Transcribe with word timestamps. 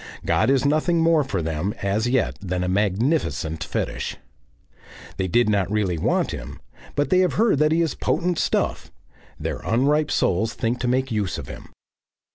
God 0.25 0.49
is 0.49 0.65
nothing 0.65 0.97
more 0.99 1.23
for 1.23 1.43
them 1.43 1.75
as 1.83 2.09
yet 2.09 2.35
than 2.41 2.63
a 2.63 2.67
magnificent 2.67 3.63
Fetish. 3.63 4.17
They 5.17 5.27
did 5.27 5.47
not 5.47 5.69
really 5.69 5.99
want 5.99 6.31
him, 6.31 6.59
but 6.95 7.11
they 7.11 7.19
have 7.19 7.33
heard 7.33 7.59
that 7.59 7.71
he 7.71 7.83
is 7.83 7.93
potent 7.93 8.39
stuff; 8.39 8.91
their 9.39 9.59
unripe 9.59 10.09
souls 10.09 10.55
think 10.55 10.79
to 10.79 10.87
make 10.87 11.11
use 11.11 11.37
of 11.37 11.47
him. 11.47 11.67